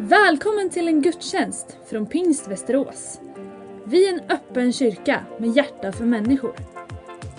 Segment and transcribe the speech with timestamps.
[0.00, 3.20] Välkommen till en gudstjänst från Pingst Västerås.
[3.84, 6.54] Vi är en öppen kyrka med hjärta för människor.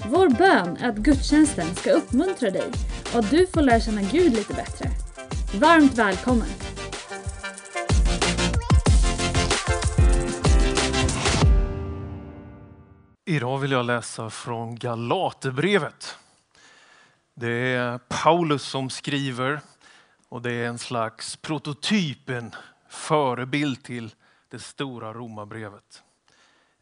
[0.10, 2.72] Vår bön är att gudstjänsten ska uppmuntra dig
[3.14, 4.90] och att du får lära känna Gud lite bättre.
[5.60, 6.47] Varmt välkommen!
[13.26, 16.17] Idag vill jag läsa från Galaterbrevet.
[17.35, 19.59] Det är Paulus som skriver
[20.30, 22.56] och det är en slags prototyp, en
[22.90, 24.16] förebild till
[24.50, 26.04] det stora romabrevet.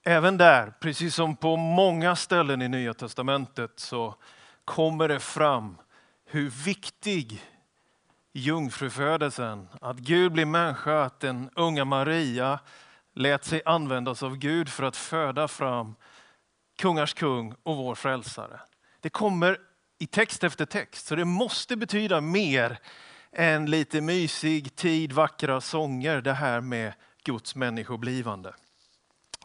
[0.03, 4.15] Även där, precis som på många ställen i Nya Testamentet, så
[4.65, 5.77] kommer det fram
[6.25, 7.43] hur viktig
[8.33, 12.59] jungfrufödelsen, att Gud blir människa, att den unga Maria
[13.13, 15.95] lät sig användas av Gud för att föda fram
[16.77, 18.59] kungars kung och vår frälsare.
[18.99, 19.57] Det kommer
[19.99, 22.79] i text efter text, så det måste betyda mer
[23.31, 28.53] en lite mysig tid, vackra sånger, det här med Guds människoblivande.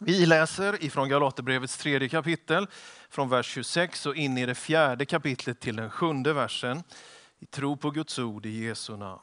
[0.01, 2.67] Vi läser ifrån Galaterbrevets tredje kapitel,
[3.11, 6.83] från vers 26 och in i det fjärde kapitlet till den sjunde versen.
[7.39, 9.21] I tro på Guds ord i Jesu namn.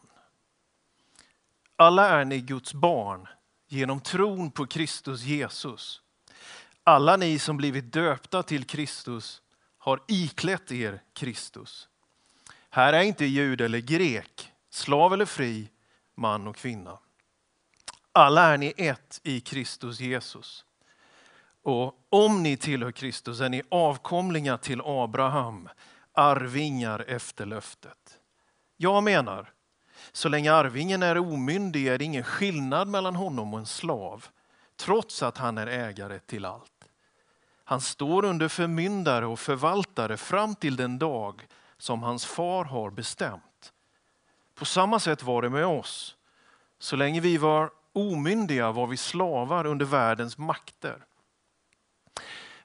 [1.76, 3.28] Alla är ni Guds barn
[3.68, 6.02] genom tron på Kristus Jesus.
[6.84, 9.42] Alla ni som blivit döpta till Kristus
[9.78, 11.88] har iklätt er Kristus.
[12.70, 15.70] Här är inte jud eller grek, slav eller fri,
[16.16, 17.00] man och kvinna.
[18.12, 20.66] Alla är ni ett i Kristus Jesus.
[21.64, 25.70] Och om ni tillhör Kristus är ni avkomlingar till Abraham,
[26.14, 28.20] arvingar efter löftet.
[28.78, 29.52] Jag menar,
[30.12, 34.26] så länge arvingen är omyndig är det ingen skillnad mellan honom och en slav,
[34.76, 36.72] trots att han är ägare till allt.
[37.64, 41.48] Han står under förmyndare och förvaltare fram till den dag
[41.80, 43.74] som hans far har bestämt.
[44.56, 46.16] På samma sätt var det med oss.
[46.80, 51.06] Så länge vi var omyndiga var vi slavar under världens makter.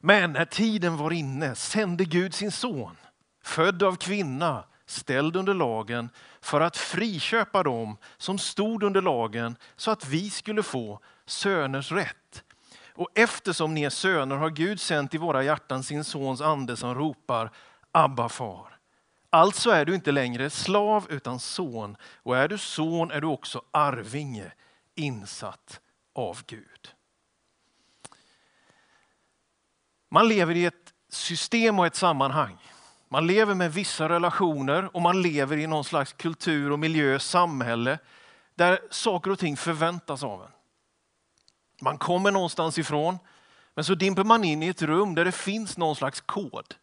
[0.00, 2.96] Men när tiden var inne sände Gud sin son,
[3.42, 6.10] född av kvinna, ställd under lagen,
[6.40, 12.44] för att friköpa dem som stod under lagen så att vi skulle få söners rätt.
[12.94, 16.94] Och eftersom ni är söner har Gud sänt i våra hjärtan sin sons ande som
[16.94, 17.50] ropar
[17.92, 18.73] Abba far.
[19.34, 23.62] Alltså är du inte längre slav utan son och är du son är du också
[23.70, 24.52] arvinge
[24.94, 25.80] insatt
[26.14, 26.94] av Gud.
[30.08, 32.56] Man lever i ett system och ett sammanhang.
[33.08, 37.98] Man lever med vissa relationer och man lever i någon slags kultur och miljö, samhälle
[38.54, 40.52] där saker och ting förväntas av en.
[41.80, 43.18] Man kommer någonstans ifrån,
[43.74, 46.74] men så dimper man in i ett rum där det finns någon slags kod.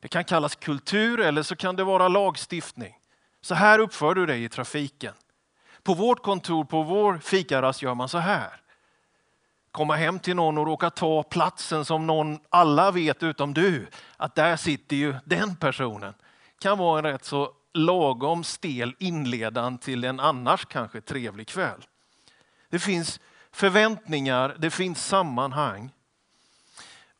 [0.00, 2.98] Det kan kallas kultur eller så kan det vara lagstiftning.
[3.40, 5.14] Så här uppför du dig i trafiken.
[5.82, 8.60] På vårt kontor, på vår fikarast gör man så här.
[9.70, 14.34] Komma hem till någon och råka ta platsen som någon, alla vet utom du, att
[14.34, 16.14] där sitter ju den personen.
[16.58, 21.86] Kan vara en rätt så lagom stel inledan till en annars kanske trevlig kväll.
[22.68, 23.20] Det finns
[23.52, 25.90] förväntningar, det finns sammanhang.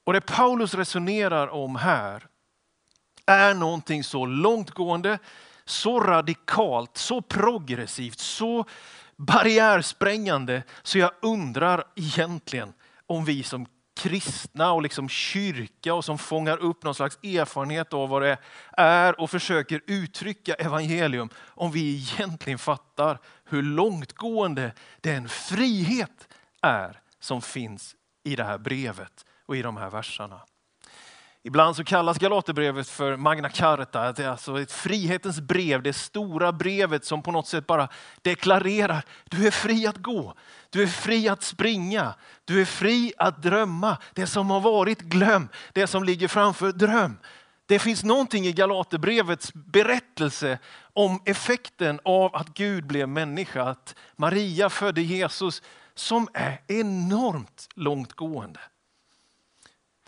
[0.04, 2.26] Och det Paulus resonerar om här
[3.28, 5.18] är någonting så långtgående,
[5.64, 8.64] så radikalt, så progressivt, så
[9.16, 12.72] barriärsprängande så jag undrar egentligen
[13.06, 13.66] om vi som
[13.98, 18.38] kristna och liksom kyrka och som fångar upp någon slags erfarenhet av vad det
[18.72, 26.28] är och försöker uttrycka evangelium, om vi egentligen fattar hur långtgående den frihet
[26.62, 30.40] är som finns i det här brevet och i de här verserna.
[31.48, 36.52] Ibland så kallas Galaterbrevet för Magna Carta, det är alltså ett frihetens brev, det stora
[36.52, 37.88] brevet som på något sätt bara
[38.22, 40.34] deklarerar, du är fri att gå,
[40.70, 42.14] du är fri att springa,
[42.44, 43.96] du är fri att drömma.
[44.14, 45.48] Det som har varit, glöm.
[45.72, 47.18] Det som ligger framför, dröm.
[47.66, 50.58] Det finns någonting i Galaterbrevets berättelse
[50.92, 55.62] om effekten av att Gud blev människa, att Maria födde Jesus,
[55.94, 58.60] som är enormt långtgående.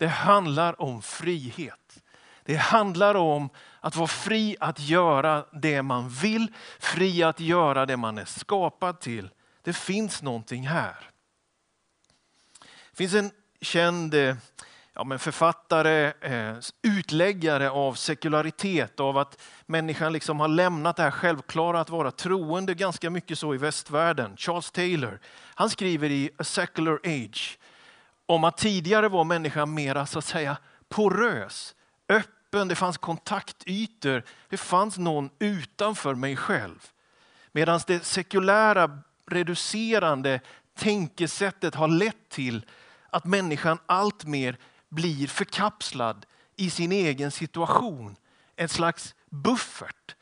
[0.01, 2.03] Det handlar om frihet.
[2.43, 3.49] Det handlar om
[3.79, 6.47] att vara fri att göra det man vill,
[6.79, 9.29] fri att göra det man är skapad till.
[9.63, 11.09] Det finns någonting här.
[12.91, 13.31] Det finns en
[13.61, 14.35] känd eh,
[14.93, 21.11] ja, men författare, eh, utläggare av sekularitet, av att människan liksom har lämnat det här
[21.11, 24.37] självklara att vara troende ganska mycket så i västvärlden.
[24.37, 25.19] Charles Taylor,
[25.55, 27.57] han skriver i A Secular Age
[28.31, 30.57] om att tidigare var människan mera så att säga
[30.89, 31.75] porös,
[32.09, 36.89] öppen, det fanns kontaktytor, det fanns någon utanför mig själv.
[37.51, 40.39] Medan det sekulära reducerande
[40.77, 42.65] tänkesättet har lett till
[43.09, 44.57] att människan alltmer
[44.89, 46.25] blir förkapslad
[46.55, 48.15] i sin egen situation.
[48.55, 50.15] En slags buffert.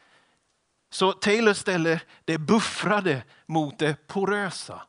[0.89, 4.81] Så Taylor ställer det buffrade mot det porösa.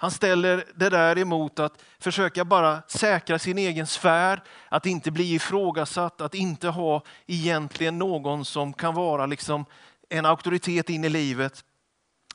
[0.00, 5.34] Han ställer det där emot att försöka bara säkra sin egen sfär, att inte bli
[5.34, 9.64] ifrågasatt, att inte ha egentligen någon som kan vara liksom
[10.08, 11.64] en auktoritet in i livet.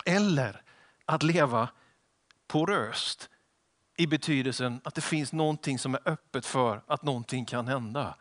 [0.06, 0.62] Eller
[1.06, 1.70] att leva
[2.48, 3.30] poröst
[3.98, 8.16] i betydelsen att det finns någonting som är öppet för att någonting kan hända.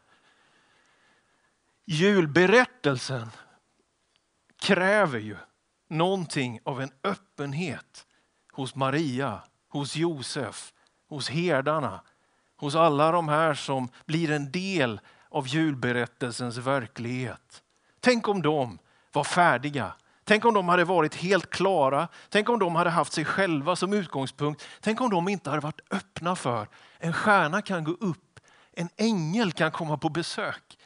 [1.84, 3.30] Julberättelsen
[4.60, 5.36] kräver ju
[5.88, 8.06] någonting av en öppenhet
[8.52, 10.72] hos Maria, hos Josef,
[11.08, 12.00] hos herdarna,
[12.56, 17.62] hos alla de här som blir en del av julberättelsens verklighet.
[18.00, 18.78] Tänk om de
[19.12, 19.92] var färdiga.
[20.24, 22.08] Tänk om de hade varit helt klara.
[22.28, 24.64] Tänk om de hade haft sig själva som utgångspunkt.
[24.80, 26.68] Tänk om de inte hade varit öppna för
[26.98, 28.40] en stjärna kan gå upp,
[28.72, 30.78] en ängel kan komma på besök,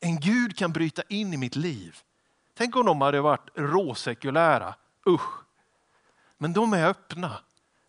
[0.00, 1.96] en Gud kan bryta in i mitt liv.
[2.54, 4.74] Tänk om de hade varit råsekulära.
[5.06, 5.41] Usch.
[6.42, 7.38] Men de är öppna.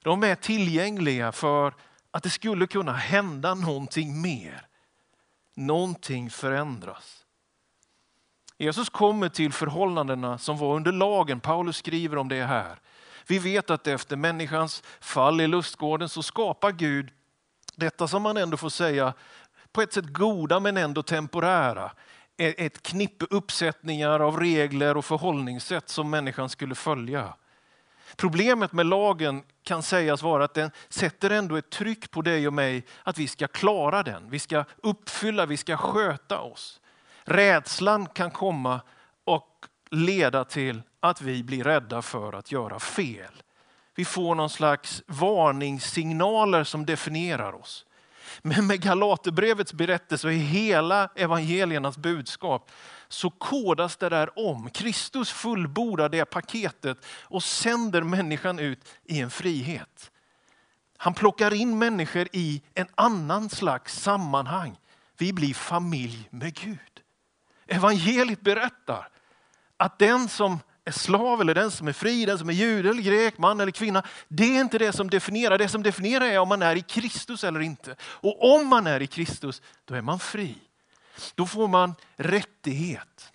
[0.04, 1.74] De är tillgängliga för
[2.12, 4.68] att det skulle kunna hända någonting mer.
[5.56, 7.26] Någonting förändras.
[8.58, 11.40] Jesus kommer till förhållandena som var under lagen.
[11.40, 12.80] Paulus skriver om det här.
[13.28, 17.12] Vi vet att efter människans fall i lustgården så skapar Gud
[17.76, 19.14] detta som man ändå får säga
[19.72, 21.92] på ett sätt goda men ändå temporära.
[22.38, 27.34] Ett knippe uppsättningar av regler och förhållningssätt som människan skulle följa.
[28.15, 32.54] Problemet med lagen kan sägas vara att den sätter ändå ett tryck på dig och
[32.54, 34.30] mig att vi ska klara den.
[34.30, 36.80] Vi ska uppfylla, vi ska sköta oss.
[37.24, 38.81] Rädslan kan komma
[39.24, 43.44] och leda till att vi blir rädda för att göra fel.
[43.95, 47.86] Vi får någon slags varningssignaler som definierar oss.
[48.42, 52.71] Men med Galaterbrevets berättelse och i hela evangeliernas budskap
[53.13, 54.69] så kodas det där om.
[54.69, 60.12] Kristus fullbordar det paketet och sänder människan ut i en frihet.
[60.98, 64.77] Han plockar in människor i en annan slags sammanhang.
[65.18, 67.01] Vi blir familj med Gud.
[67.68, 69.10] Evangeliet berättar
[69.77, 73.01] att den som är slav eller den som är fri, den som är jude eller
[73.01, 74.04] grek, man eller kvinna.
[74.27, 75.57] Det är inte det som definierar.
[75.57, 77.95] Det som definierar är om man är i Kristus eller inte.
[78.01, 80.57] Och om man är i Kristus, då är man fri.
[81.36, 83.31] Då får man rättighet.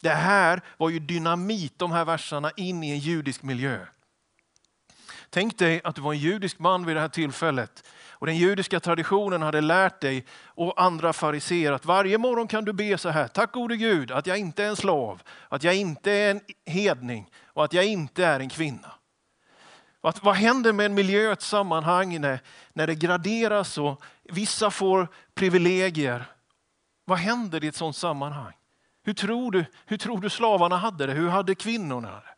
[0.00, 3.86] Det här var ju dynamit, de här verserna, in i en judisk miljö.
[5.30, 7.84] Tänk dig att du var en judisk man vid det här tillfället
[8.18, 12.72] och den judiska traditionen hade lärt dig och andra fariser att varje morgon kan du
[12.72, 13.28] be så här.
[13.28, 17.30] Tack gode Gud att jag inte är en slav, att jag inte är en hedning
[17.44, 18.92] och att jag inte är en kvinna.
[20.00, 22.40] Att, vad händer med en miljö, ett sammanhang när,
[22.72, 26.24] när det graderas och vissa får privilegier?
[27.08, 28.52] Vad händer i ett sådant sammanhang?
[29.02, 31.12] Hur tror, du, hur tror du slavarna hade det?
[31.12, 32.34] Hur hade kvinnorna det?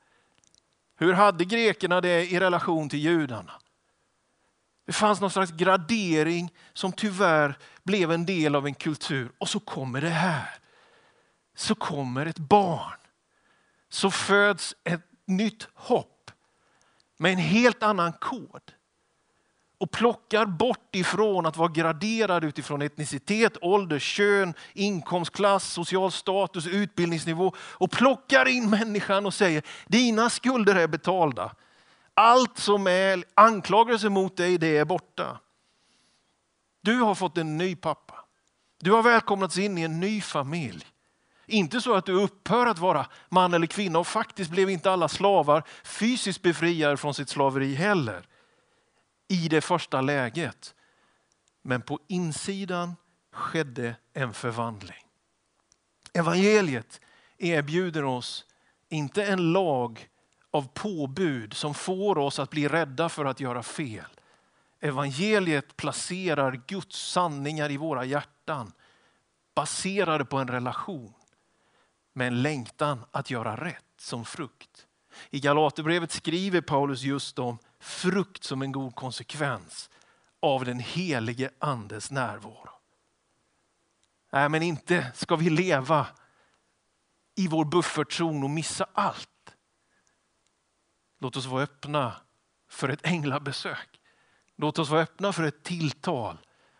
[0.97, 3.53] Hur hade grekerna det i relation till judarna?
[4.87, 9.32] Det fanns någon slags gradering som tyvärr blev en del av en kultur.
[9.38, 10.50] Och så kommer det här.
[11.55, 12.99] Så kommer ett barn.
[13.88, 16.31] Så föds ett nytt hopp
[17.17, 18.72] med en helt annan kod.
[19.79, 27.53] Och plockar bort ifrån att vara graderad utifrån etnicitet, ålder, kön, inkomstklass, social status, utbildningsnivå.
[27.58, 31.55] Och plockar in människan och säger dina skulder är betalda.
[32.15, 35.39] Allt som är anklagelse mot dig, det är borta.
[36.82, 38.15] Du har fått en ny pappa.
[38.81, 40.87] Du har välkomnats in i en ny familj.
[41.47, 45.08] Inte så att du upphör att vara man eller kvinna och faktiskt blev inte alla
[45.08, 48.27] slavar fysiskt befriade från sitt slaveri heller.
[49.29, 50.75] I det första läget.
[51.63, 52.97] Men på insidan
[53.32, 55.05] skedde en förvandling.
[56.13, 57.01] Evangeliet
[57.39, 58.47] erbjuder oss
[58.89, 60.08] inte en lag
[60.51, 64.11] av påbud som får oss att bli rädda för att göra fel.
[64.81, 68.73] Evangeliet placerar Guds sanningar i våra hjärtan
[69.55, 71.15] baserade på en relation
[72.13, 74.87] med en längtan att göra rätt som frukt.
[75.31, 77.58] I Galaterbrevet skriver Paulus just om
[77.89, 79.91] frukt som en god konsekvens
[80.43, 82.71] av den helige andes närvaro.
[84.33, 86.07] Nej, men inte ska vi leva
[87.35, 89.55] i vår buffertzon och missa allt.
[91.21, 92.13] Låt oss vara öppna
[92.69, 94.01] för ett änglabesök.
[94.57, 96.39] Låt oss vara öppna för ett tilltal.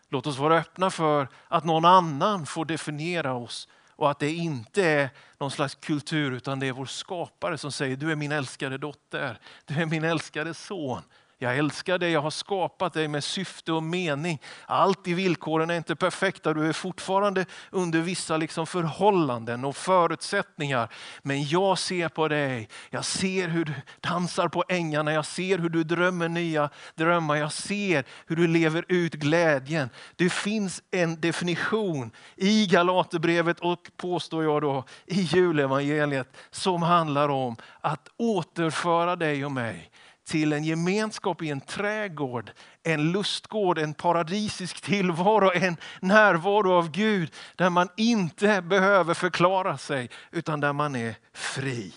[0.09, 3.67] Låt oss vara öppna för att någon annan får definiera oss
[3.99, 7.97] och att det inte är någon slags kultur utan det är vår skapare som säger
[7.97, 11.01] du är min älskade dotter, du är min älskade son.
[11.41, 14.41] Jag älskar dig, jag har skapat dig med syfte och mening.
[14.65, 20.89] Allt i villkoren är inte perfekta, du är fortfarande under vissa liksom förhållanden och förutsättningar.
[21.21, 25.69] Men jag ser på dig, jag ser hur du dansar på ängarna, jag ser hur
[25.69, 29.89] du drömmer nya drömmar, jag ser hur du lever ut glädjen.
[30.15, 37.55] Det finns en definition i Galaterbrevet och påstår jag då i julevangeliet som handlar om
[37.81, 39.91] att återföra dig och mig
[40.29, 42.51] till en gemenskap i en trädgård,
[42.83, 50.09] en lustgård, en paradisisk tillvaro, en närvaro av Gud där man inte behöver förklara sig
[50.31, 51.93] utan där man är fri.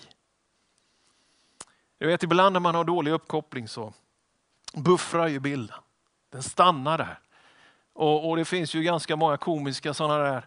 [1.98, 3.92] Jag vet ibland när man har dålig uppkoppling så
[4.74, 5.78] buffrar ju bilden.
[6.32, 7.18] Den stannar där.
[7.92, 10.46] Och, och det finns ju ganska många komiska sådana där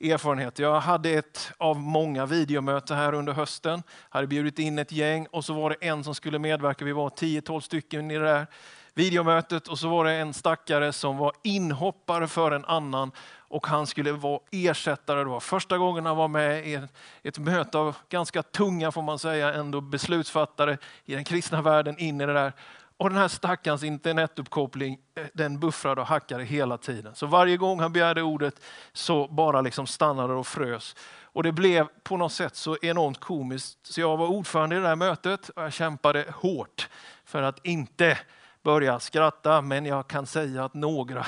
[0.00, 0.58] erfarenhet.
[0.58, 3.82] Jag hade ett av många videomöten här under hösten.
[4.08, 6.84] hade bjudit in ett gäng och så var det en som skulle medverka.
[6.84, 8.46] Vi var 10-12 stycken i det där
[8.94, 13.86] videomötet och så var det en stackare som var inhoppare för en annan och han
[13.86, 15.18] skulle vara ersättare.
[15.18, 16.80] Det var första gången han var med i
[17.22, 22.20] ett möte av ganska tunga, får man säga, ändå beslutsfattare i den kristna världen in
[22.20, 22.52] i det där.
[22.96, 27.14] Och den här stackarns internetuppkoppling eh, den buffrade och hackade hela tiden.
[27.14, 28.60] Så varje gång han begärde ordet
[28.92, 30.96] så bara liksom stannade och frös.
[31.22, 33.78] Och det blev på något sätt så enormt komiskt.
[33.82, 36.88] Så jag var ordförande i det här mötet och jag kämpade hårt
[37.24, 38.18] för att inte
[38.62, 39.62] börja skratta.
[39.62, 41.26] Men jag kan säga att några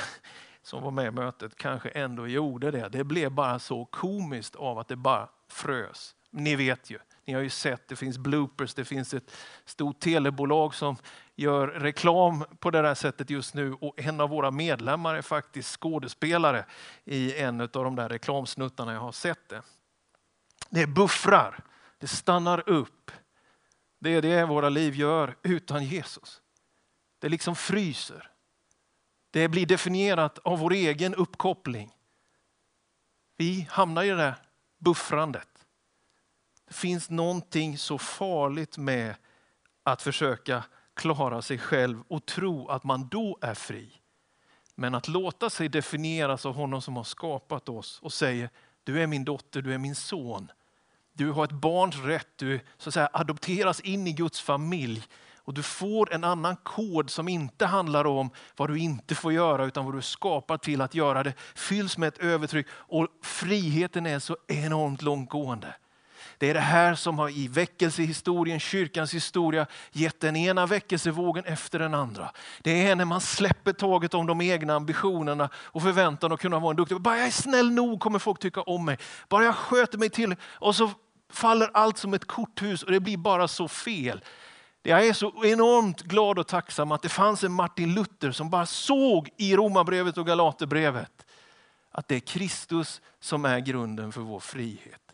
[0.63, 2.89] som var med i mötet kanske ändå gjorde det.
[2.89, 6.15] Det blev bara så komiskt av att det bara frös.
[6.31, 10.75] Ni vet ju, ni har ju sett, det finns bloopers, det finns ett stort telebolag
[10.75, 10.97] som
[11.35, 15.81] gör reklam på det där sättet just nu och en av våra medlemmar är faktiskt
[15.81, 16.65] skådespelare
[17.05, 19.63] i en av de där reklamsnuttarna jag har sett det.
[20.71, 21.65] Det buffrar,
[21.99, 23.11] det stannar upp.
[23.99, 26.43] Det är det våra liv gör utan Jesus.
[27.19, 28.31] Det liksom fryser.
[29.31, 31.93] Det blir definierat av vår egen uppkoppling.
[33.37, 34.35] Vi hamnar i det där
[34.79, 35.56] buffrandet.
[36.69, 39.15] Det finns någonting så farligt med
[39.83, 44.01] att försöka klara sig själv och tro att man då är fri.
[44.75, 48.51] Men att låta sig definieras av honom som har skapat oss och säger
[48.85, 50.51] du är min dotter, du är min son.
[51.13, 55.03] Du har ett barns rätt, du så att säga, adopteras in i Guds familj
[55.37, 59.65] och du får en annan kod som inte handlar om vad du inte får göra
[59.65, 61.23] utan vad du är skapad till att göra.
[61.23, 65.75] Det fylls med ett övertryck och friheten är så enormt långtgående.
[66.39, 71.79] Det är det här som har i väckelsehistorien, kyrkans historia, gett den ena väckelsevågen efter
[71.79, 72.31] den andra.
[72.63, 76.71] Det är när man släpper taget om de egna ambitionerna och förväntan att kunna vara
[76.71, 77.01] en duktig.
[77.01, 78.99] Bara jag är snäll nog kommer folk tycka om mig.
[79.29, 80.91] Bara jag sköter mig till och så
[81.33, 84.25] faller allt som ett korthus och det blir bara så fel.
[84.83, 88.67] Jag är så enormt glad och tacksam att det fanns en Martin Luther som bara
[88.67, 91.27] såg i Romarbrevet och Galaterbrevet
[91.91, 95.06] att det är Kristus som är grunden för vår frihet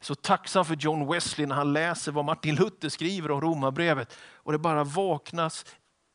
[0.00, 4.16] så tacksam för John Wesley när han läser vad Martin Luther skriver om Romarbrevet.
[4.34, 5.66] Och det bara vaknas,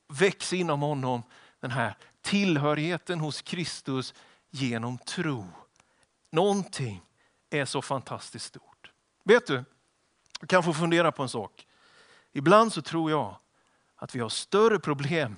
[0.07, 1.23] väcks inom honom
[1.59, 4.13] den här tillhörigheten hos Kristus
[4.49, 5.47] genom tro.
[6.31, 7.01] Någonting
[7.49, 8.91] är så fantastiskt stort.
[9.23, 9.63] Vet du,
[10.39, 11.67] du kan få fundera på en sak.
[12.31, 13.35] Ibland så tror jag
[13.95, 15.35] att vi har större problem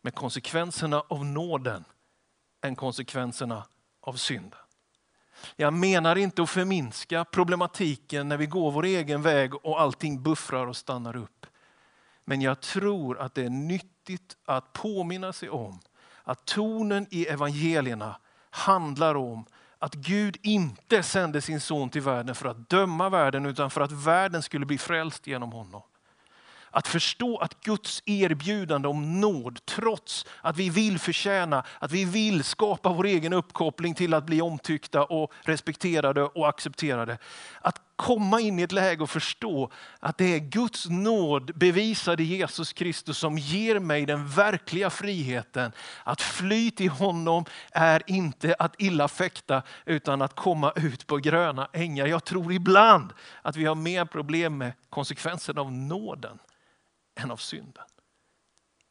[0.00, 1.84] med konsekvenserna av nåden
[2.62, 3.66] än konsekvenserna
[4.00, 4.60] av synden.
[5.56, 10.66] Jag menar inte att förminska problematiken när vi går vår egen väg och allting buffrar
[10.66, 11.46] och stannar upp.
[12.24, 15.80] Men jag tror att det är nyttigt att påminna sig om
[16.24, 18.16] att tonen i evangelierna
[18.50, 19.44] handlar om
[19.78, 23.92] att Gud inte sände sin son till världen för att döma världen utan för att
[23.92, 25.82] världen skulle bli frälst genom honom.
[26.70, 32.44] Att förstå att Guds erbjudande om nåd, trots att vi vill förtjäna, att vi vill
[32.44, 37.18] skapa vår egen uppkoppling till att bli omtyckta och respekterade och accepterade.
[37.60, 42.24] Att komma in i ett läge och förstå att det är Guds nåd bevisad i
[42.24, 45.72] Jesus Kristus som ger mig den verkliga friheten.
[46.04, 51.68] Att fly till honom är inte att illa fäkta utan att komma ut på gröna
[51.72, 52.06] ängar.
[52.06, 53.12] Jag tror ibland
[53.42, 56.38] att vi har mer problem med konsekvensen av nåden
[57.14, 57.84] än av synden.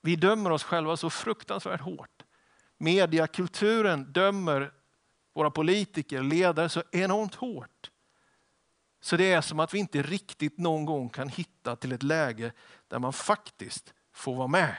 [0.01, 2.23] Vi dömer oss själva så fruktansvärt hårt.
[2.77, 4.73] Mediakulturen dömer
[5.33, 7.91] våra politiker, ledare så enormt hårt.
[9.01, 12.51] Så det är som att vi inte riktigt någon gång kan hitta till ett läge
[12.88, 14.75] där man faktiskt får vara med.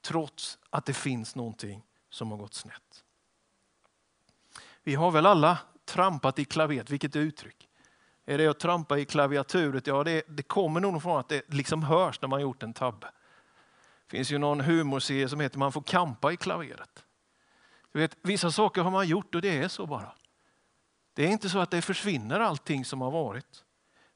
[0.00, 3.04] Trots att det finns någonting som har gått snett.
[4.82, 7.68] Vi har väl alla trampat i klaveret, vilket uttryck?
[8.26, 9.86] Är det att trampa i klaviaturet?
[9.86, 13.06] Ja, det, det kommer nog från att det liksom hörs när man gjort en tabbe.
[14.06, 17.04] Det finns ju någon humorserie som heter Man får kampa i klaveret.
[17.92, 20.12] Du vet, vissa saker har man gjort och det är så bara.
[21.14, 23.64] Det är inte så att det försvinner allting som har varit.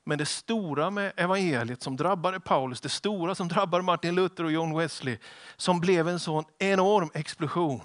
[0.05, 4.53] Men det stora med evangeliet som drabbade Paulus, det stora som drabbade Martin Luther och
[4.53, 5.19] John Wesley,
[5.57, 7.81] som blev en sån enorm explosion,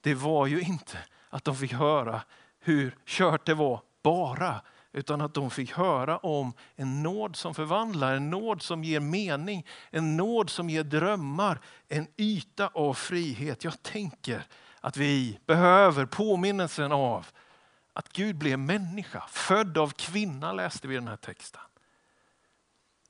[0.00, 0.98] det var ju inte
[1.30, 2.22] att de fick höra
[2.60, 4.60] hur kört det var bara,
[4.98, 9.66] utan att de fick höra om en nåd som förvandlar, en nåd som ger mening,
[9.90, 13.64] en nåd som ger drömmar, en yta av frihet.
[13.64, 14.46] Jag tänker
[14.80, 17.26] att vi behöver påminnelsen av
[17.92, 21.60] att Gud blev människa, född av kvinna läste vi i den här texten.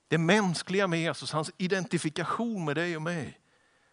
[0.08, 3.40] Det mänskliga med Jesus, hans identifikation med dig och mig.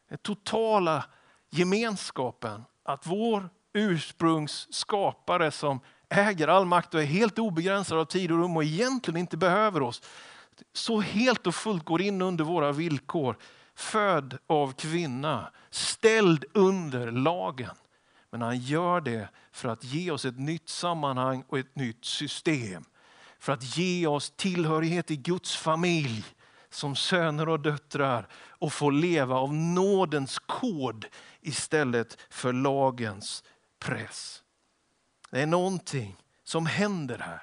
[0.10, 1.06] Den totala
[1.50, 8.38] gemenskapen, att vår ursprungsskapare som äger all makt och är helt obegränsad av tid och
[8.38, 10.02] rum och egentligen inte behöver oss,
[10.74, 13.38] så helt och fullt går in under våra villkor.
[13.76, 17.76] Född av kvinna, ställd under lagen.
[18.32, 22.86] Men han gör det för att ge oss ett nytt sammanhang och ett nytt system.
[23.40, 26.26] För att ge oss tillhörighet i Guds familj
[26.70, 31.06] som söner och döttrar och få leva av nådens kod
[31.42, 33.44] istället för lagens
[33.80, 34.44] press.
[35.30, 37.42] Det är någonting som händer här.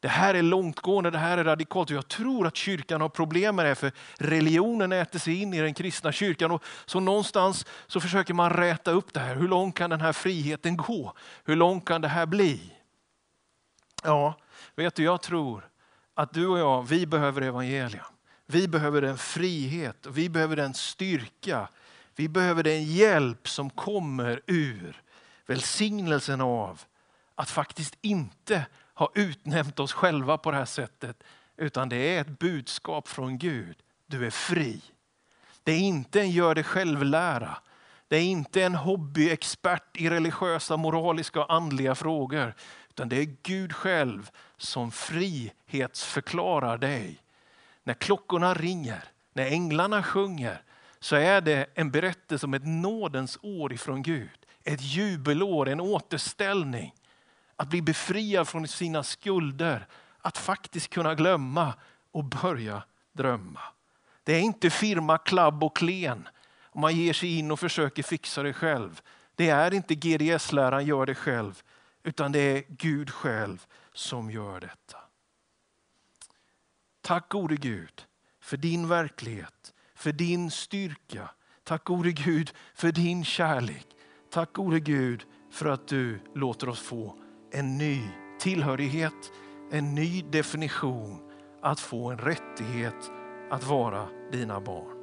[0.00, 1.90] Det här är långtgående, det här är radikalt.
[1.90, 5.74] Jag tror att kyrkan har problem med det, för religionen äter sig in i den
[5.74, 6.50] kristna kyrkan.
[6.50, 9.34] Och så någonstans så försöker man räta upp det här.
[9.34, 11.12] Hur långt kan den här friheten gå?
[11.44, 12.72] Hur långt kan det här bli?
[14.02, 14.34] Ja,
[14.74, 15.68] vet du, jag tror
[16.14, 18.04] att du och jag, vi behöver evangelium.
[18.46, 21.68] Vi behöver den frihet, vi behöver den styrka,
[22.16, 25.02] vi behöver den hjälp som kommer ur
[25.46, 26.82] välsignelsen av
[27.34, 31.22] att faktiskt inte ha utnämnt oss själva på det här sättet.
[31.56, 33.76] Utan det är ett budskap från Gud.
[34.06, 34.82] Du är fri.
[35.62, 37.58] Det är inte en gör det själv-lära.
[38.08, 42.54] Det är inte en hobbyexpert i religiösa, moraliska och andliga frågor.
[42.88, 47.22] Utan det är Gud själv som frihetsförklarar dig.
[47.84, 50.62] När klockorna ringer, när änglarna sjunger
[51.00, 54.45] så är det en berättelse om ett nådens år ifrån Gud.
[54.68, 56.94] Ett jubelår, en återställning
[57.56, 59.86] att bli befriad från sina skulder,
[60.18, 61.74] att faktiskt kunna glömma
[62.12, 63.60] och börja drömma.
[64.24, 66.28] Det är inte firma, klabb och klen
[66.62, 69.00] om man ger sig in och försöker fixa det själv.
[69.34, 71.62] Det är inte GDS-läran gör det själv,
[72.02, 74.98] utan det är Gud själv som gör detta.
[77.00, 78.04] Tack gode Gud
[78.40, 81.30] för din verklighet, för din styrka.
[81.64, 83.95] Tack gode Gud för din kärlek.
[84.36, 87.14] Tack gode Gud för att du låter oss få
[87.52, 88.00] en ny
[88.40, 89.32] tillhörighet,
[89.72, 91.18] en ny definition,
[91.62, 93.10] att få en rättighet
[93.50, 94.96] att vara dina barn.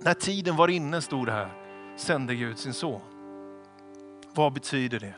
[0.00, 1.52] När tiden var inne, stod det här,
[1.96, 3.00] sände Gud sin son.
[4.34, 5.14] Vad betyder det?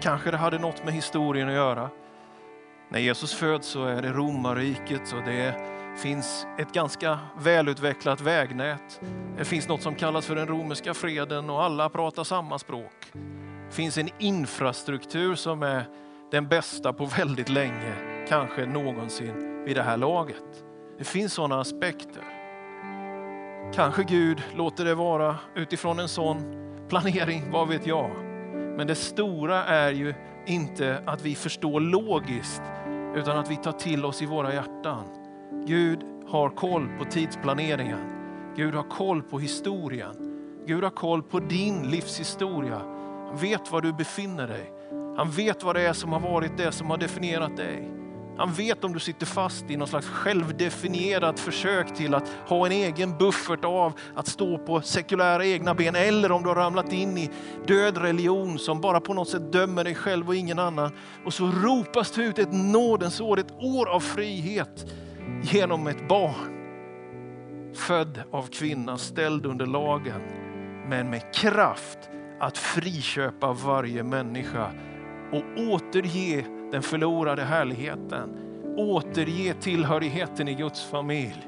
[0.00, 1.90] Kanske det hade något med historien att göra.
[2.88, 9.00] När Jesus föds så är det romarriket och det är finns ett ganska välutvecklat vägnät.
[9.38, 13.12] Det finns något som kallas för den romerska freden och alla pratar samma språk
[13.68, 15.84] Det finns en infrastruktur som är
[16.30, 17.94] den bästa på väldigt länge,
[18.28, 20.64] kanske någonsin vid det här laget.
[20.98, 22.22] Det finns sådana aspekter.
[23.74, 26.56] Kanske Gud låter det vara utifrån en sån
[26.88, 28.10] planering, vad vet jag.
[28.76, 30.14] Men det stora är ju
[30.46, 32.62] inte att vi förstår logiskt,
[33.14, 35.25] utan att vi tar till oss i våra hjärtan.
[35.66, 35.98] Gud
[36.28, 38.12] har koll på tidsplaneringen.
[38.56, 40.14] Gud har koll på historien.
[40.66, 44.72] Gud har koll på din livshistoria han vet var du befinner dig.
[45.16, 47.88] Han vet vad det är som har varit det som har definierat dig.
[48.38, 52.72] Han vet om du sitter fast i någon slags självdefinierat försök till att ha en
[52.72, 57.18] egen buffert av att stå på sekulära egna ben eller om du har ramlat in
[57.18, 57.30] i
[57.66, 60.90] död religion som bara på något sätt dömer dig själv och ingen annan.
[61.24, 64.86] Och så ropas det ut ett nådens år, ett år av frihet
[65.42, 66.52] genom ett barn.
[67.74, 70.20] Född av kvinna, ställd under lagen,
[70.88, 71.98] men med kraft
[72.40, 74.70] att friköpa varje människa
[75.32, 78.42] och återge den förlorade härligheten.
[78.76, 81.46] Återge tillhörigheten i Guds familj.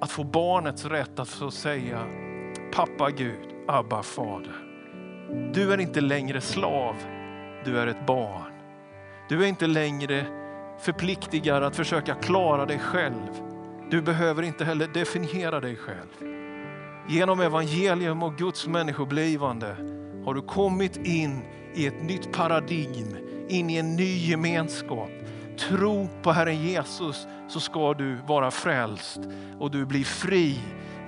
[0.00, 2.06] Att få barnets rätt att få säga
[2.74, 4.56] pappa Gud, Abba fader.
[5.54, 6.96] Du är inte längre slav,
[7.64, 8.52] du är ett barn.
[9.28, 10.39] Du är inte längre
[10.82, 13.40] förpliktigar att försöka klara dig själv.
[13.90, 16.30] Du behöver inte heller definiera dig själv.
[17.08, 19.76] Genom evangelium och Guds människoblivande
[20.24, 21.42] har du kommit in
[21.74, 23.16] i ett nytt paradigm,
[23.48, 25.10] in i en ny gemenskap.
[25.58, 29.20] Tro på Herren Jesus så ska du vara frälst
[29.58, 30.58] och du blir fri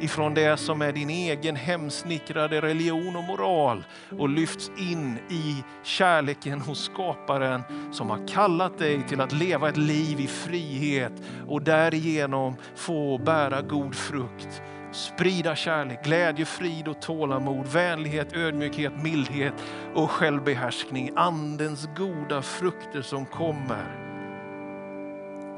[0.02, 3.84] ifrån det som är din egen hemsnickrade religion och moral
[4.18, 7.62] och lyfts in i kärleken hos skaparen
[7.92, 11.12] som har kallat dig till att leva ett liv i frihet
[11.48, 14.62] och därigenom få bära god frukt.
[14.92, 19.54] Sprida kärlek, glädje, frid och tålamod, vänlighet, ödmjukhet, mildhet
[19.94, 21.10] och självbehärskning.
[21.16, 23.98] Andens goda frukter som kommer.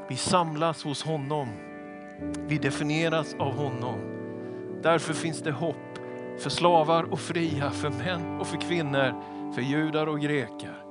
[0.09, 1.49] Vi samlas hos honom.
[2.47, 4.24] Vi definieras av honom.
[4.85, 5.99] Därför finns det hopp
[6.37, 9.13] för slavar och fria, för män och för kvinnor,
[9.53, 10.83] för judar och greker.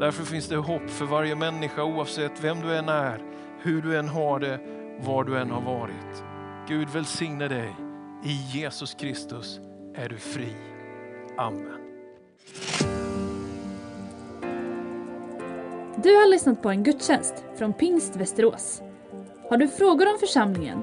[0.00, 3.22] Därför finns det hopp för varje människa oavsett vem du än är,
[3.62, 4.60] hur du än har det,
[5.00, 6.24] var du än har varit.
[6.68, 7.76] Gud välsigne dig.
[8.24, 9.60] I Jesus Kristus
[9.94, 10.56] är du fri.
[11.36, 11.78] Amen.
[15.96, 18.82] Du har lyssnat på en gudstjänst från Pingst Västerås.
[19.50, 20.82] Har du frågor om församlingen